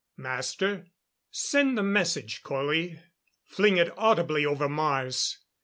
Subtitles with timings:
[0.17, 0.87] "Master?"
[1.29, 2.99] "Send the message, Colley.
[3.45, 5.37] Fling it audibly over Mars!